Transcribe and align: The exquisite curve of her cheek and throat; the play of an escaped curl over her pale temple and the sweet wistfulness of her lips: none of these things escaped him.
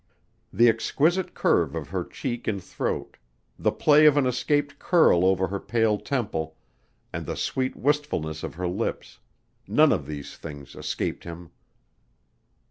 The 0.51 0.67
exquisite 0.67 1.35
curve 1.35 1.75
of 1.75 1.89
her 1.89 2.03
cheek 2.03 2.47
and 2.47 2.59
throat; 2.63 3.17
the 3.59 3.71
play 3.71 4.07
of 4.07 4.17
an 4.17 4.25
escaped 4.25 4.79
curl 4.79 5.23
over 5.23 5.49
her 5.49 5.59
pale 5.59 5.99
temple 5.99 6.55
and 7.13 7.27
the 7.27 7.35
sweet 7.35 7.75
wistfulness 7.75 8.41
of 8.41 8.55
her 8.55 8.67
lips: 8.67 9.19
none 9.67 9.91
of 9.91 10.07
these 10.07 10.35
things 10.37 10.75
escaped 10.75 11.23
him. 11.23 11.51